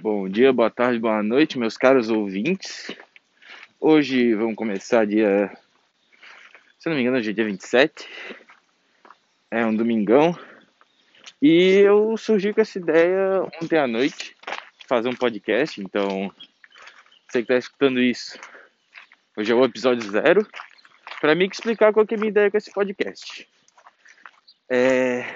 [0.00, 2.90] Bom dia, boa tarde, boa noite, meus caros ouvintes.
[3.78, 5.54] Hoje vamos começar dia.
[6.78, 8.08] Se não me engano, hoje é dia 27.
[9.50, 10.34] É um domingão.
[11.42, 14.34] E eu surgi com essa ideia ontem à noite
[14.80, 15.78] de fazer um podcast.
[15.78, 16.34] Então,
[17.28, 18.38] você que está escutando isso,
[19.36, 20.46] hoje é o episódio zero.
[21.20, 23.46] Para mim, explicar qual que é a minha ideia com esse podcast.
[24.70, 25.26] É.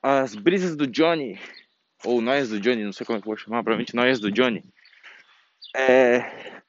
[0.00, 1.36] As brisas do Johnny
[2.04, 4.30] ou Noias do Johnny, não sei como é que eu vou chamar, provavelmente Noias do
[4.30, 4.64] Johnny,
[5.74, 6.62] é,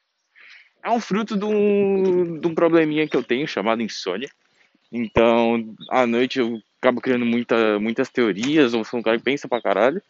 [0.84, 4.30] é um fruto de um, de um probleminha que eu tenho chamado insônia.
[4.92, 9.48] Então, à noite eu acabo criando muita, muitas teorias, ou sou um cara que pensa
[9.48, 10.02] pra caralho.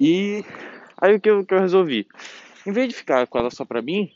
[0.00, 0.44] E
[1.00, 2.06] aí o que eu, que eu resolvi?
[2.66, 4.10] Em vez de ficar com elas só pra mim,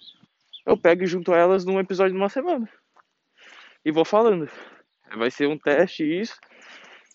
[0.64, 2.68] eu pego e junto elas num episódio de uma semana.
[3.84, 4.48] E vou falando.
[5.16, 6.36] Vai ser um teste isso.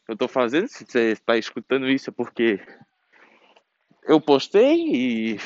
[0.08, 2.60] Eu tô fazendo, se você está escutando isso é porque
[4.04, 5.40] eu postei e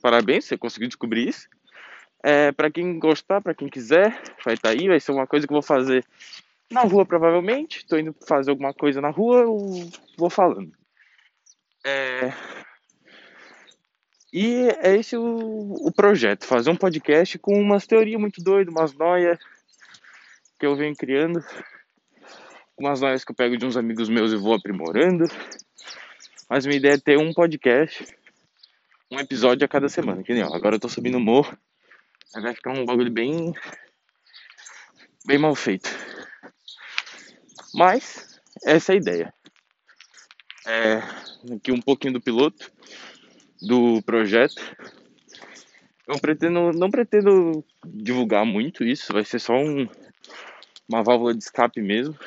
[0.00, 1.48] parabéns, você conseguiu descobrir isso.
[2.22, 4.10] É, para quem gostar, para quem quiser,
[4.44, 6.04] vai estar tá aí, vai ser uma coisa que eu vou fazer
[6.70, 7.86] na rua provavelmente.
[7.86, 10.72] Tô indo fazer alguma coisa na rua, eu vou falando.
[11.84, 12.32] É...
[14.32, 18.92] E é esse o, o projeto, fazer um podcast com umas teorias muito doidas, umas
[18.94, 19.38] noias
[20.56, 21.42] que eu venho criando,
[22.78, 25.24] umas noias que eu pego de uns amigos meus e vou aprimorando.
[26.50, 28.04] Mas minha ideia é ter um podcast,
[29.08, 30.24] um episódio a cada semana.
[30.24, 31.56] Que nem, ó, agora eu tô subindo o morro.
[32.34, 33.52] Vai ficar um bagulho bem.
[35.24, 35.88] bem mal feito.
[37.72, 39.34] Mas, essa é a ideia.
[40.66, 40.96] É,
[41.54, 42.72] aqui um pouquinho do piloto,
[43.62, 44.60] do projeto.
[46.04, 49.88] Eu pretendo, não pretendo divulgar muito isso, vai ser só um,
[50.88, 52.18] uma válvula de escape mesmo.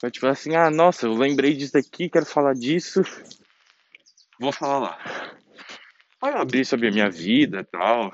[0.00, 3.02] Vai tipo assim, ah, nossa, eu lembrei disso aqui, quero falar disso,
[4.38, 4.98] vou falar lá.
[6.22, 8.12] Aí eu abri sobre a minha vida e tal.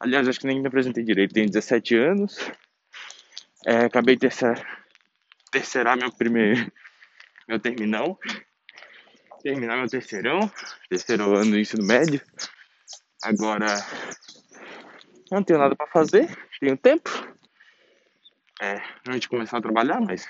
[0.00, 2.50] Aliás, acho que nem me apresentei direito, tenho 17 anos.
[3.64, 4.64] É, acabei de terceira,
[5.52, 6.70] terceirar meu primeiro,
[7.48, 8.18] meu terminal.
[9.42, 10.50] Terminar meu terceirão,
[10.88, 12.20] terceiro ano do ensino médio.
[13.22, 13.66] Agora,
[15.30, 16.28] não tenho nada para fazer,
[16.60, 17.10] tenho tempo.
[18.60, 20.26] É, antes de começar a trabalhar, mas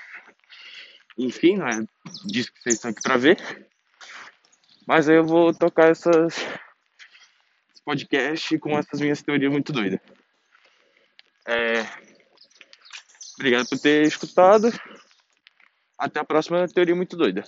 [1.17, 1.83] enfim, não é
[2.25, 3.67] disso que vocês estão aqui para ver.
[4.85, 6.37] Mas aí eu vou tocar essas
[7.73, 9.99] esse podcast com essas minhas teorias muito doidas.
[11.47, 11.85] É,
[13.35, 14.71] obrigado por ter escutado.
[15.97, 17.43] Até a próxima teoria muito doida.